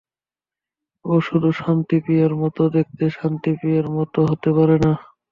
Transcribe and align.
ও 1.05 1.13
শুধু 1.27 1.49
শান্তি 1.61 1.97
প্রিয়ার 2.03 2.33
মতো 2.41 2.61
দেখতে, 2.75 3.03
শান্তি 3.17 3.51
প্রিয়ার 3.59 3.87
মতো 3.97 4.19
হতে 4.29 4.49
পারে 4.57 4.75
না। 4.85 4.91